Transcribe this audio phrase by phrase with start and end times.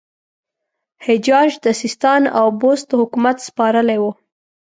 [1.05, 4.11] حجاج د سیستان او بست حکومت سپارلی وو.